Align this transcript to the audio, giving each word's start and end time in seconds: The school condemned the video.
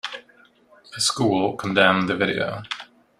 The 0.95 0.99
school 0.99 1.55
condemned 1.55 2.09
the 2.09 2.15
video. 2.15 2.63